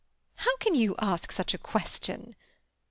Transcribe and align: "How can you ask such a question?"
"How 0.37 0.57
can 0.57 0.73
you 0.73 0.95
ask 0.97 1.31
such 1.31 1.53
a 1.53 1.59
question?" 1.59 2.35